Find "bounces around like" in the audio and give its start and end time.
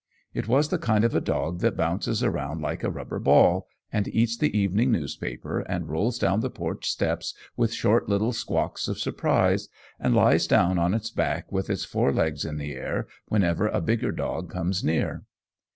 1.77-2.83